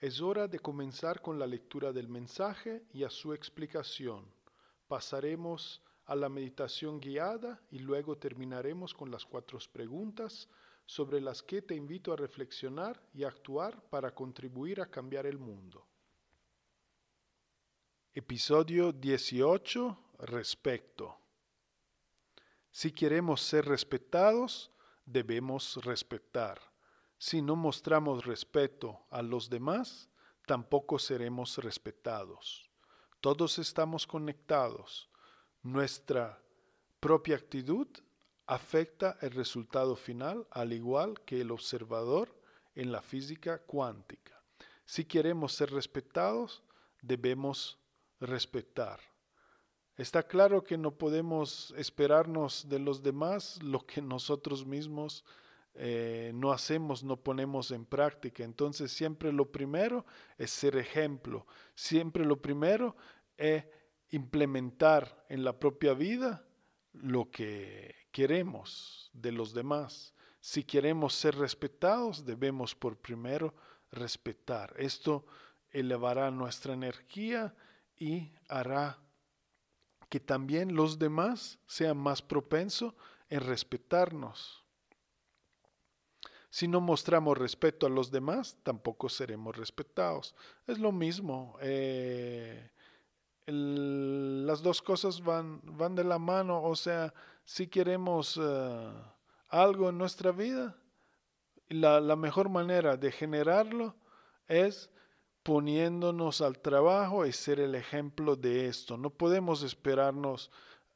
[0.00, 4.24] Es hora de comenzar con la lectura del mensaje y a su explicación.
[4.88, 10.48] Pasaremos a la meditación guiada y luego terminaremos con las cuatro preguntas
[10.86, 15.86] sobre las que te invito a reflexionar y actuar para contribuir a cambiar el mundo.
[18.14, 19.98] Episodio 18.
[20.20, 21.18] Respecto.
[22.70, 24.72] Si queremos ser respetados,
[25.04, 26.69] debemos respetar.
[27.22, 30.08] Si no mostramos respeto a los demás,
[30.46, 32.70] tampoco seremos respetados.
[33.20, 35.10] Todos estamos conectados.
[35.62, 36.42] Nuestra
[36.98, 37.88] propia actitud
[38.46, 42.34] afecta el resultado final, al igual que el observador
[42.74, 44.42] en la física cuántica.
[44.86, 46.62] Si queremos ser respetados,
[47.02, 47.78] debemos
[48.18, 48.98] respetar.
[49.98, 55.22] Está claro que no podemos esperarnos de los demás lo que nosotros mismos
[55.74, 58.44] eh, no hacemos, no ponemos en práctica.
[58.44, 60.04] Entonces siempre lo primero
[60.38, 61.46] es ser ejemplo.
[61.74, 62.96] Siempre lo primero
[63.36, 63.64] es
[64.10, 66.44] implementar en la propia vida
[66.92, 70.14] lo que queremos de los demás.
[70.40, 73.54] Si queremos ser respetados, debemos por primero
[73.92, 74.74] respetar.
[74.78, 75.26] Esto
[75.70, 77.54] elevará nuestra energía
[77.96, 78.98] y hará
[80.08, 82.94] que también los demás sean más propensos
[83.28, 84.59] en respetarnos.
[86.50, 90.34] Si no mostramos respeto a los demás, tampoco seremos respetados.
[90.66, 91.56] Es lo mismo.
[91.60, 92.70] eh,
[93.46, 96.62] las dos cosas van, van de la mano.
[96.62, 97.12] O sea,
[97.44, 98.92] si queremos eh,
[99.48, 100.76] algo en nuestra vida,
[101.68, 103.94] la, la mejor manera de generarlo
[104.48, 104.90] es
[105.42, 108.96] poniéndonos al trabajo y ser el ejemplo de esto.
[108.96, 110.50] No podemos esperarnos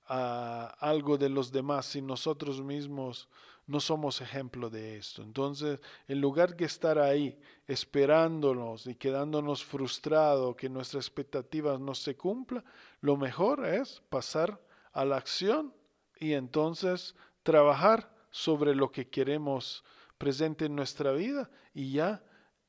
[0.07, 3.29] a algo de los demás si nosotros mismos
[3.67, 5.23] no somos ejemplo de esto.
[5.23, 12.17] Entonces, en lugar de estar ahí esperándonos y quedándonos frustrados que nuestras expectativas no se
[12.17, 12.65] cumplan,
[13.01, 14.61] lo mejor es pasar
[14.93, 15.75] a la acción
[16.19, 19.85] y entonces trabajar sobre lo que queremos
[20.19, 22.23] presente en nuestra vida y ya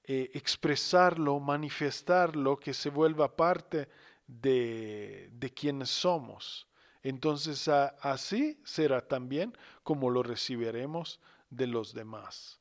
[0.04, 3.90] eh, expresarlo, manifestarlo, que se vuelva parte
[4.28, 6.68] de, de quienes somos.
[7.06, 11.20] Entonces así será también como lo recibiremos
[11.52, 12.60] de los demás.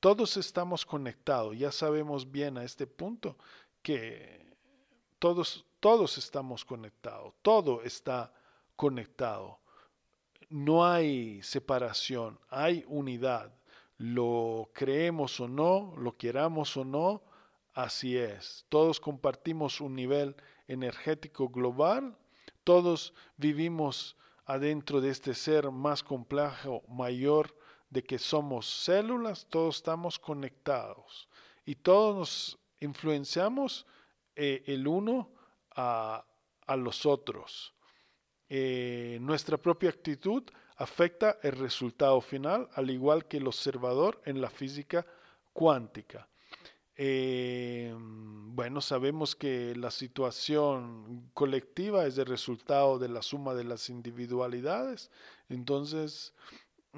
[0.00, 3.38] Todos estamos conectados, ya sabemos bien a este punto
[3.80, 4.54] que
[5.18, 8.34] todos, todos estamos conectados, todo está
[8.76, 9.60] conectado.
[10.50, 13.50] No hay separación, hay unidad.
[13.96, 17.22] Lo creemos o no, lo queramos o no,
[17.72, 18.66] así es.
[18.68, 20.36] Todos compartimos un nivel
[20.68, 22.14] energético global,
[22.66, 27.56] todos vivimos adentro de este ser más complejo, mayor,
[27.90, 31.28] de que somos células, todos estamos conectados
[31.64, 33.86] y todos nos influenciamos
[34.34, 35.30] eh, el uno
[35.76, 36.26] a,
[36.66, 37.72] a los otros.
[38.48, 40.42] Eh, nuestra propia actitud
[40.74, 45.06] afecta el resultado final, al igual que el observador en la física
[45.52, 46.28] cuántica.
[46.96, 53.90] Eh, bueno, sabemos que la situación colectiva es el resultado de la suma de las
[53.90, 55.10] individualidades,
[55.50, 56.32] entonces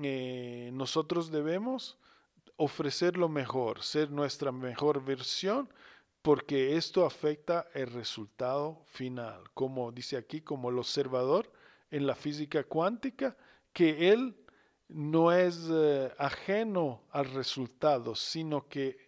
[0.03, 1.99] eh, nosotros debemos
[2.57, 5.69] ofrecer lo mejor, ser nuestra mejor versión,
[6.23, 11.51] porque esto afecta el resultado final, como dice aquí, como el observador
[11.91, 13.37] en la física cuántica,
[13.73, 14.37] que él
[14.89, 19.08] no es eh, ajeno al resultado, sino que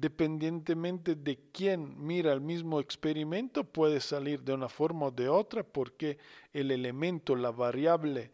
[0.00, 5.62] dependientemente de quién mira el mismo experimento, puede salir de una forma o de otra,
[5.62, 6.18] porque
[6.52, 8.32] el elemento, la variable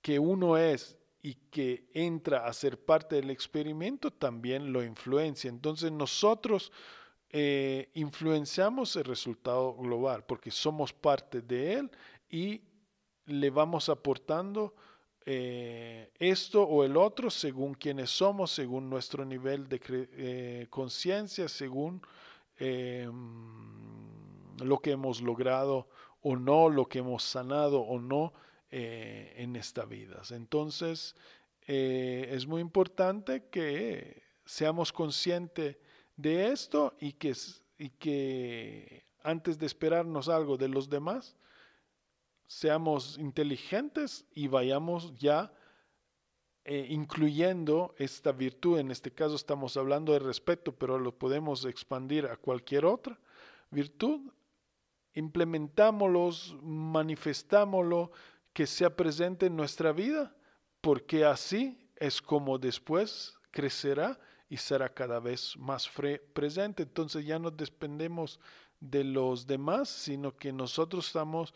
[0.00, 5.48] que uno es y que entra a ser parte del experimento, también lo influencia.
[5.48, 6.72] Entonces nosotros
[7.30, 11.90] eh, influenciamos el resultado global, porque somos parte de él
[12.28, 12.62] y
[13.26, 14.74] le vamos aportando
[15.26, 22.02] eh, esto o el otro según quienes somos, según nuestro nivel de eh, conciencia, según
[22.58, 23.08] eh,
[24.62, 25.88] lo que hemos logrado
[26.20, 28.32] o no, lo que hemos sanado o no
[28.76, 30.20] en esta vida.
[30.30, 31.14] Entonces,
[31.64, 35.76] es muy importante que seamos conscientes
[36.16, 37.36] de esto y que,
[37.78, 41.36] y que antes de esperarnos algo de los demás,
[42.46, 45.52] seamos inteligentes y vayamos ya
[46.64, 48.78] eh, incluyendo esta virtud.
[48.78, 53.18] En este caso estamos hablando de respeto, pero lo podemos expandir a cualquier otra
[53.70, 54.32] virtud.
[55.12, 56.30] Implementámoslo,
[56.62, 58.10] manifestámoslo,
[58.54, 60.34] que sea presente en nuestra vida,
[60.80, 64.18] porque así es como después crecerá
[64.48, 65.90] y será cada vez más
[66.32, 66.84] presente.
[66.84, 68.40] Entonces ya no dependemos
[68.80, 71.52] de los demás, sino que nosotros estamos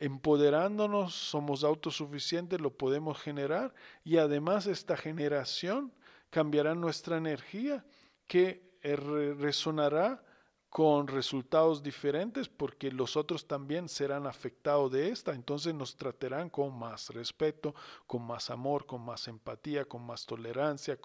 [0.00, 5.92] empoderándonos, somos autosuficientes, lo podemos generar y además esta generación
[6.30, 7.84] cambiará nuestra energía
[8.26, 10.24] que eh, resonará
[10.70, 16.78] con resultados diferentes porque los otros también serán afectados de esta, entonces nos tratarán con
[16.78, 17.74] más respeto,
[18.06, 20.98] con más amor, con más empatía, con más tolerancia,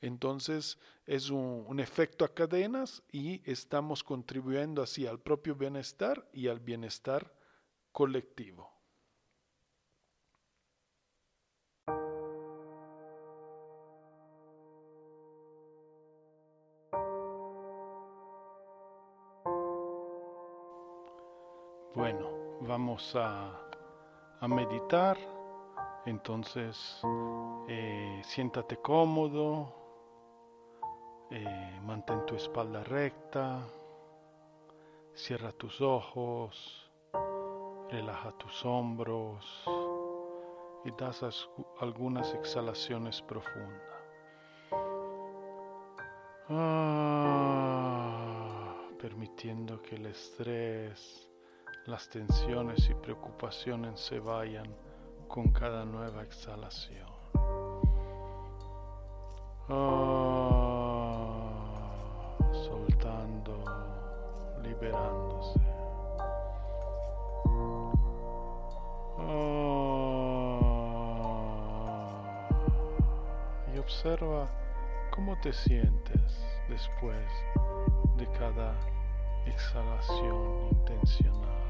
[0.00, 6.46] entonces es un, un efecto a cadenas y estamos contribuyendo así al propio bienestar y
[6.46, 7.32] al bienestar
[7.92, 8.78] colectivo.
[21.98, 22.30] Bueno,
[22.60, 23.50] vamos a,
[24.46, 25.18] meditar.
[26.06, 27.00] Entonces,
[27.68, 29.74] eh, siéntate cómodo,
[31.30, 33.66] eh, mantén tu espalda recta,
[35.12, 36.87] cierra tus ojos.
[37.90, 39.64] Relaja tus hombros
[40.84, 41.48] y das
[41.80, 43.80] algunas exhalaciones profundas.
[46.50, 47.54] Ah,
[49.00, 51.30] permitiendo que el estrés,
[51.86, 54.66] las tensiones y preocupaciones se vayan
[55.26, 57.08] con cada nueva exhalación.
[59.70, 60.18] Ah,
[62.52, 63.64] soltando,
[64.62, 65.77] liberándose.
[73.88, 74.46] Observa
[75.10, 77.26] cómo te sientes después
[78.18, 78.74] de cada
[79.46, 81.64] exhalación intencional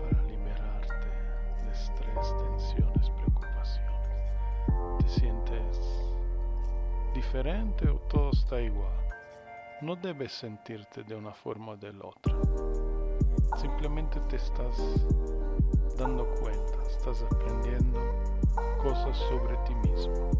[0.00, 1.06] para liberarte
[1.64, 4.98] de estrés, tensiones, preocupaciones.
[4.98, 5.80] ¿Te sientes
[7.14, 8.90] diferente o todo está igual?
[9.82, 12.34] No debes sentirte de una forma o de la otra.
[13.58, 14.76] Simplemente te estás
[15.96, 18.00] dando cuenta, estás aprendiendo
[18.82, 20.30] cosas sobre ti mismo.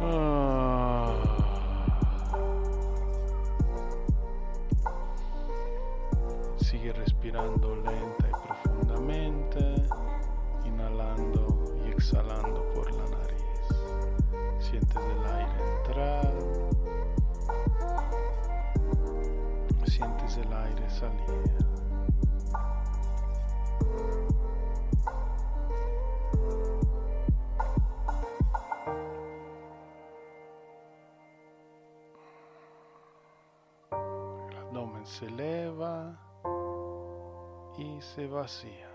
[0.00, 1.12] Ah.
[6.56, 9.58] Sigue respirando lenta y profundamente,
[10.64, 13.68] inhalando y exhalando por la nariz.
[14.60, 16.34] Sientes el aire entrar,
[19.86, 21.57] sientes el aire salir.
[35.18, 36.16] Se eleva
[37.76, 38.88] y se vacía.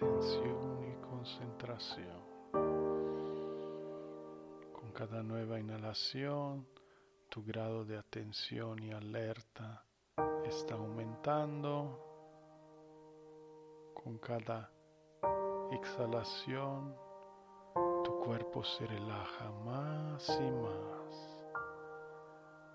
[0.00, 2.22] Atención y concentración.
[4.72, 6.66] Con cada nueva inhalación,
[7.28, 9.84] tu grado de atención y alerta
[10.46, 12.00] está aumentando.
[13.92, 14.70] Con cada
[15.70, 16.96] exhalación,
[18.02, 21.40] tu cuerpo se relaja más y más.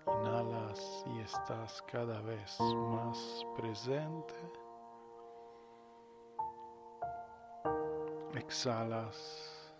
[0.06, 4.65] Inhalas y estás cada vez más presente.
[8.46, 9.74] Exhalas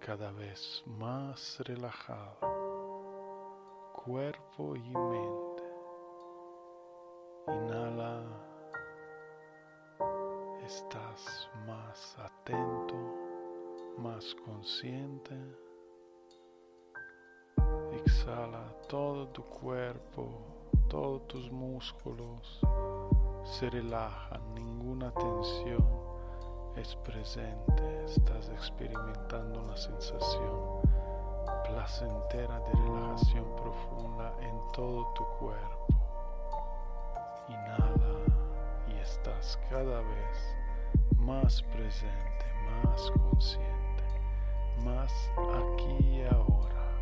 [0.00, 2.34] cada vez más relajado,
[3.92, 5.62] cuerpo y mente.
[7.46, 8.24] Inhala,
[10.66, 12.96] estás más atento,
[13.98, 15.36] más consciente.
[18.04, 20.26] Exhala todo tu cuerpo,
[20.88, 22.60] todos tus músculos
[23.44, 25.97] se relajan, ninguna tensión
[26.80, 30.80] es presente, estás experimentando una sensación
[31.64, 35.86] placentera de relajación profunda en todo tu cuerpo.
[37.48, 38.20] Inhala
[38.88, 40.56] y estás cada vez
[41.16, 44.04] más presente, más consciente,
[44.84, 45.12] más
[45.56, 46.92] aquí y ahora.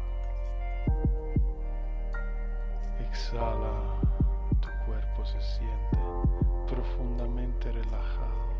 [3.10, 4.00] Exhala,
[4.60, 5.98] tu cuerpo se siente
[6.66, 8.55] profundamente relajado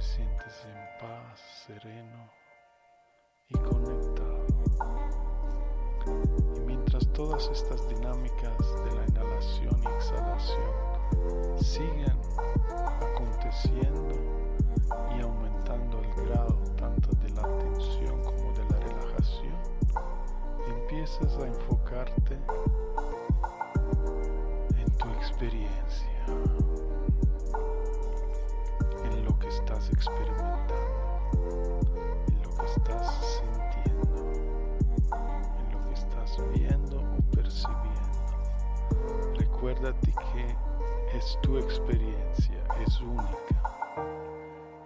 [0.00, 2.30] te sientes en paz, sereno
[3.48, 4.46] y conectado.
[6.56, 12.18] Y mientras todas estas dinámicas de la inhalación y exhalación siguen
[13.02, 14.14] aconteciendo
[15.16, 19.58] y aumentando el grado tanto de la tensión como de la relajación,
[20.66, 22.38] empiezas a enfocarte
[24.78, 26.59] en tu experiencia.
[29.92, 30.74] Experimentando,
[32.28, 34.32] en lo que estás sintiendo,
[35.58, 37.90] en lo que estás viendo o percibiendo.
[39.38, 40.56] Recuérdate que
[41.16, 43.62] es tu experiencia, es única,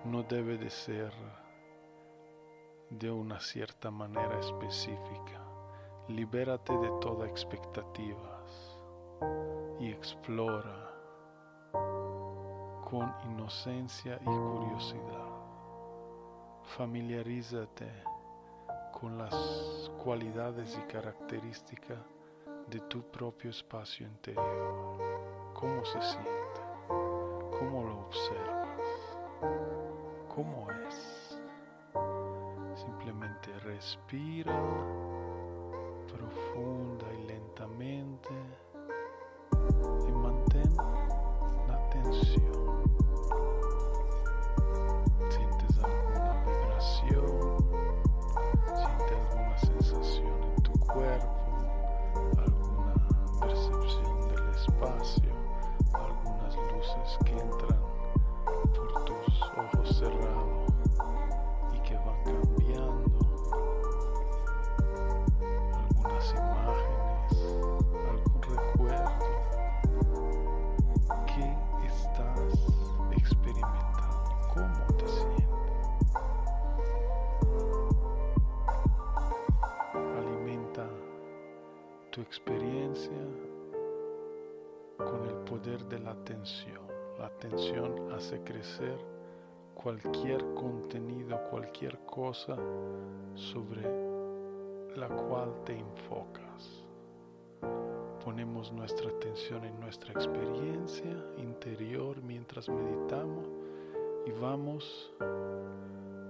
[0.05, 1.13] no debe de ser
[2.91, 5.41] de una cierta manera específica.
[6.09, 8.79] Libérate de toda expectativas
[9.81, 10.84] y explora
[12.95, 15.27] con inocencia y curiosidad.
[16.77, 17.91] Familiarízate
[18.93, 21.99] con las cualidades y características
[22.69, 25.53] de tu propio espacio interior.
[25.55, 26.61] ¿Cómo se siente?
[27.59, 28.79] ¿Cómo lo observas?
[30.33, 31.41] ¿Cómo es?
[32.77, 34.55] Simplemente respira
[89.85, 92.57] cualquier contenido, cualquier cosa
[93.35, 93.83] sobre
[94.97, 96.87] la cual te enfocas.
[98.25, 103.47] Ponemos nuestra atención en nuestra experiencia interior mientras meditamos
[104.25, 105.13] y vamos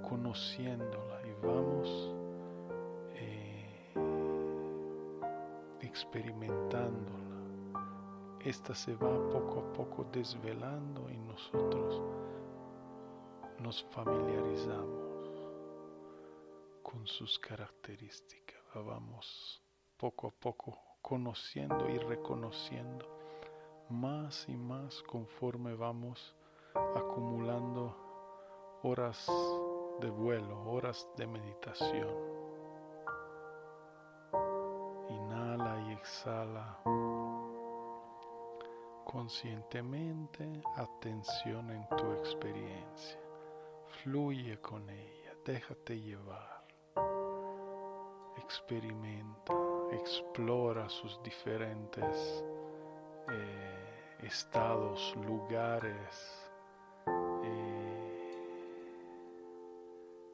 [0.02, 2.12] conociéndola y vamos
[3.14, 3.94] eh,
[5.80, 7.20] experimentándola.
[8.44, 12.02] Esta se va poco a poco desvelando y nosotros
[13.64, 15.40] nos familiarizamos
[16.82, 18.60] con sus características.
[18.74, 19.62] Vamos
[19.96, 23.08] poco a poco conociendo y reconociendo
[23.88, 26.36] más y más conforme vamos
[26.74, 27.96] acumulando
[28.82, 29.26] horas
[30.02, 32.14] de vuelo, horas de meditación.
[35.08, 36.80] Inhala y exhala
[39.06, 43.23] conscientemente atención en tu experiencia.
[44.02, 46.64] Fluye con ella, déjate llevar.
[48.36, 49.54] Experimenta,
[49.92, 52.44] explora sus diferentes
[53.30, 56.42] eh, estados, lugares.
[57.06, 57.94] Eh,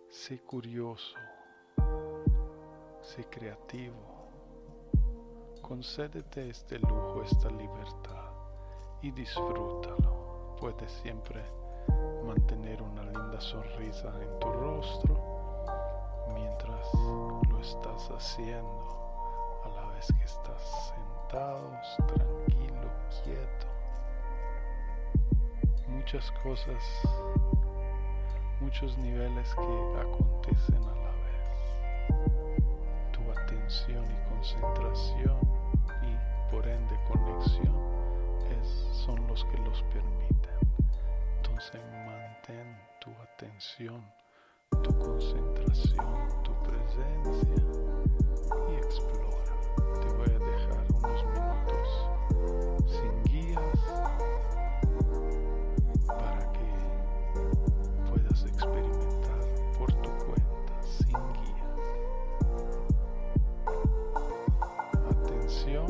[0.08, 1.16] sé curioso,
[3.02, 4.28] sé creativo.
[5.62, 8.32] Concédete este lujo, esta libertad
[9.02, 10.56] y disfrútalo.
[10.58, 11.59] Puedes siempre
[12.30, 15.16] mantener una linda sonrisa en tu rostro
[16.32, 22.88] mientras lo estás haciendo a la vez que estás sentado, tranquilo,
[23.24, 23.66] quieto.
[25.88, 26.80] Muchas cosas,
[28.60, 31.48] muchos niveles que acontecen a la vez.
[33.10, 35.38] Tu atención y concentración
[36.02, 37.90] y por ende conexión
[39.04, 40.30] son los que los permiten.
[41.42, 41.80] Entonces
[43.40, 44.04] atención,
[44.82, 47.64] tu concentración, tu presencia
[48.68, 49.54] y explora.
[49.98, 51.88] Te voy a dejar unos minutos
[52.86, 53.80] sin guías
[56.06, 56.68] para que
[58.10, 59.40] puedas experimentar
[59.78, 61.66] por tu cuenta, sin guía.
[65.08, 65.86] Atención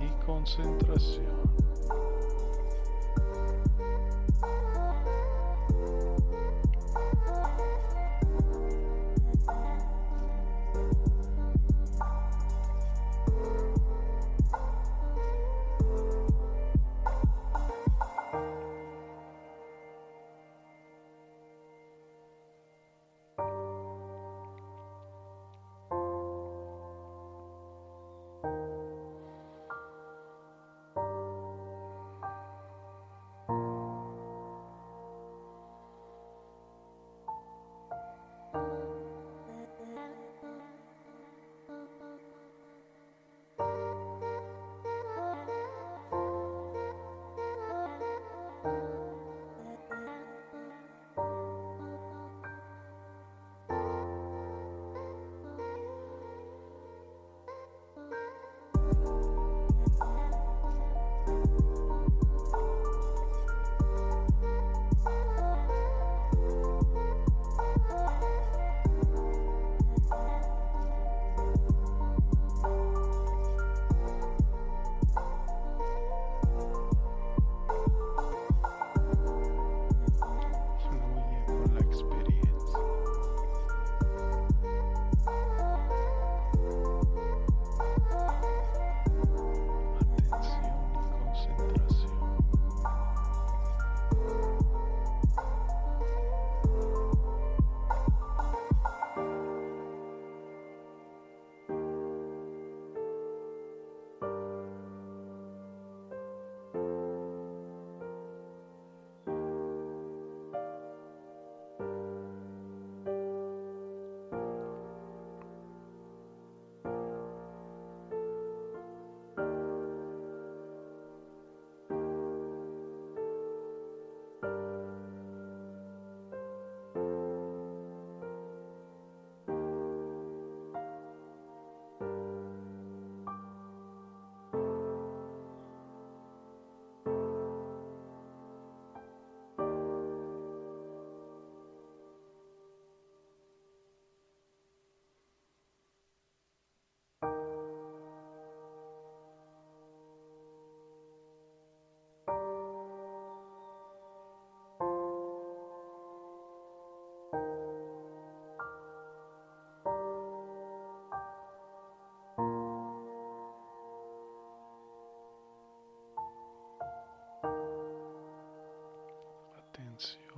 [0.00, 1.37] y concentración.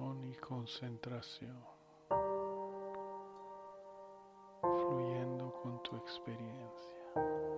[0.01, 1.63] Y concentración,
[4.63, 7.50] fluyendo con tu experiencia.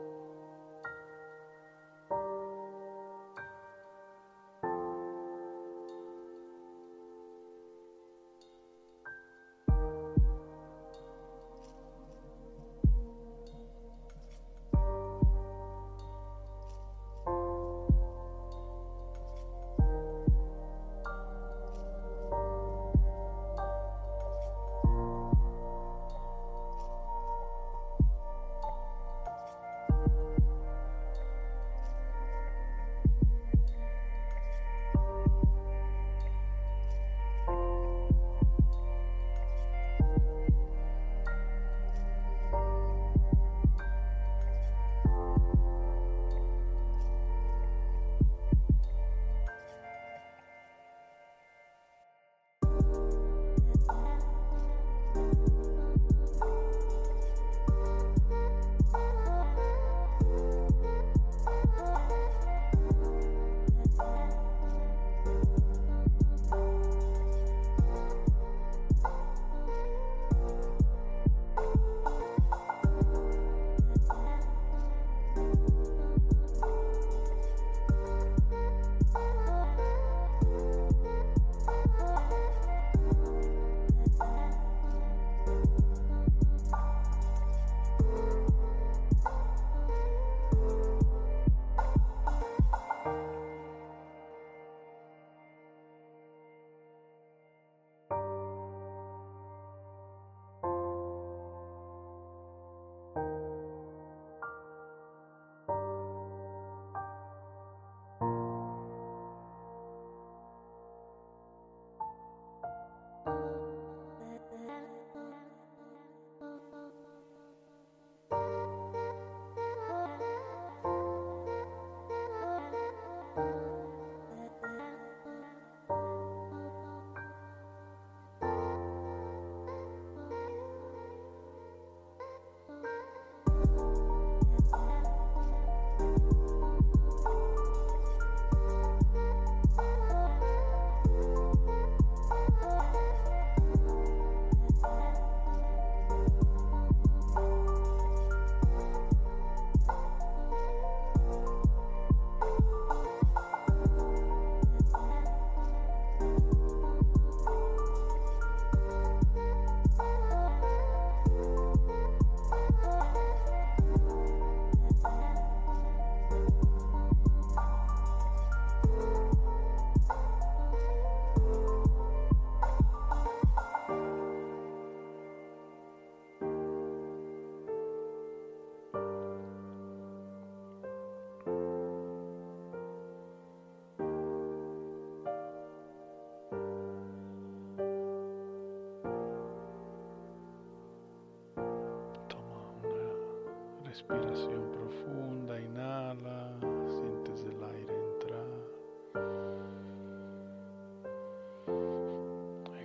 [194.12, 198.46] Respiración profunda, inhala, sientes el aire entrar.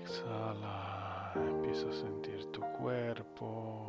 [0.01, 3.85] Exhala, empieza a sentir tu cuerpo.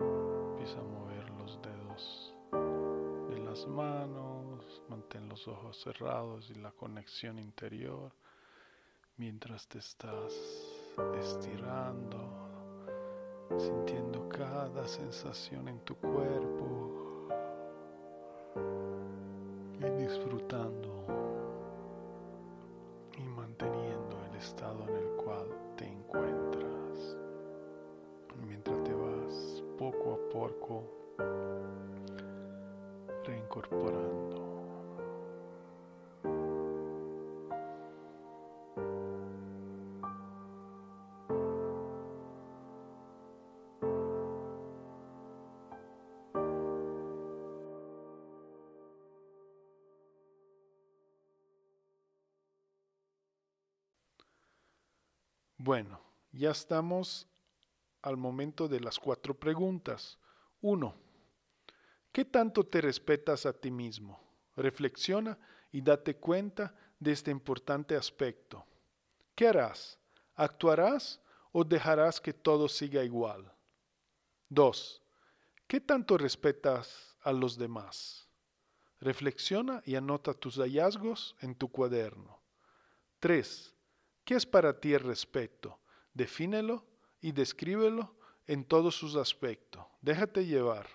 [0.00, 2.34] Empieza a mover los dedos
[3.30, 8.12] de las manos, mantén los ojos cerrados y la conexión interior
[9.16, 10.73] mientras te estás
[11.18, 12.18] estirando,
[13.58, 16.90] sintiendo cada sensación en tu cuerpo
[19.80, 21.04] y disfrutando
[23.18, 27.16] y manteniendo el estado en el cual te encuentras
[28.46, 30.82] mientras te vas poco a poco
[33.24, 34.23] reincorporando.
[55.64, 55.98] Bueno,
[56.30, 57.26] ya estamos
[58.02, 60.18] al momento de las cuatro preguntas.
[60.60, 60.94] Uno,
[62.12, 64.20] ¿qué tanto te respetas a ti mismo?
[64.56, 65.38] Reflexiona
[65.72, 68.66] y date cuenta de este importante aspecto.
[69.34, 69.98] ¿Qué harás?
[70.34, 71.18] ¿Actuarás
[71.50, 73.50] o dejarás que todo siga igual?
[74.50, 75.02] 2.
[75.66, 78.28] ¿Qué tanto respetas a los demás?
[79.00, 82.38] Reflexiona y anota tus hallazgos en tu cuaderno.
[83.20, 83.73] 3.
[84.24, 85.78] ¿Qué es para ti el respeto?
[86.14, 86.84] Defínelo
[87.20, 88.14] y descríbelo
[88.46, 89.84] en todos sus aspectos.
[90.00, 90.86] Déjate llevar.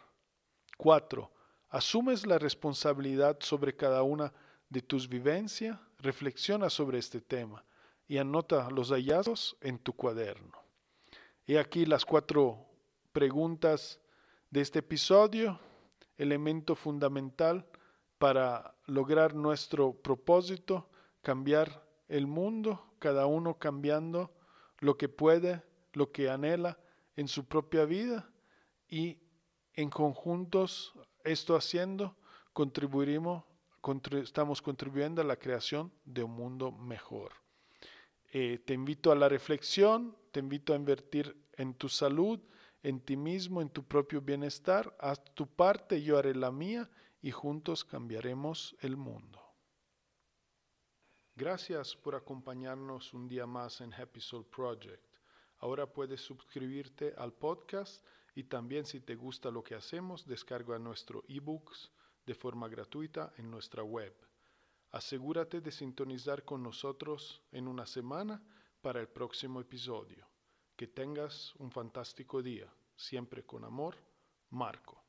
[0.78, 1.32] 4.
[1.70, 4.34] ¿Asumes la responsabilidad sobre cada una
[4.70, 5.78] de tus vivencias?
[6.00, 7.64] Reflexiona sobre este tema
[8.08, 10.58] y anota los hallazgos en tu cuaderno.
[11.46, 12.66] Y aquí las cuatro
[13.12, 14.00] preguntas
[14.50, 15.60] de este episodio,
[16.18, 17.66] elemento fundamental
[18.18, 20.90] para lograr nuestro propósito,
[21.22, 24.32] cambiar el mundo, cada uno cambiando
[24.80, 26.80] lo que puede, lo que anhela
[27.16, 28.30] en su propia vida
[28.88, 29.20] y
[29.74, 32.16] en conjuntos esto haciendo
[32.54, 33.44] contribuiremos,
[34.22, 37.32] estamos contribuyendo a la creación de un mundo mejor.
[38.32, 42.40] Eh, te invito a la reflexión, te invito a invertir en tu salud,
[42.84, 44.96] en ti mismo, en tu propio bienestar.
[45.00, 46.90] Haz tu parte, yo haré la mía
[47.22, 49.39] y juntos cambiaremos el mundo.
[51.40, 55.02] Gracias por acompañarnos un día más en Happy Soul Project.
[55.60, 58.04] Ahora puedes suscribirte al podcast
[58.36, 61.94] y también si te gusta lo que hacemos, descarga nuestro ebooks
[62.26, 64.14] de forma gratuita en nuestra web.
[64.92, 68.44] Asegúrate de sintonizar con nosotros en una semana
[68.82, 70.28] para el próximo episodio.
[70.76, 72.68] Que tengas un fantástico día.
[72.98, 73.96] Siempre con amor,
[74.50, 75.09] Marco.